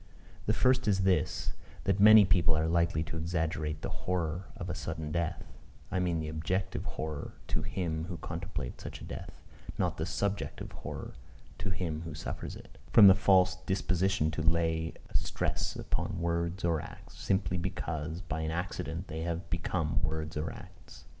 [0.47, 1.53] The first is this:
[1.83, 5.43] that many people are likely to exaggerate the horror of a sudden death,
[5.91, 9.43] (I mean the objective horror to him who contemplates such a death,
[9.77, 11.13] not the subjective horror
[11.59, 16.65] to him who suffers it,) from the false disposition to lay a stress upon words
[16.65, 21.05] or acts, simply because by an accident they have become words or acts.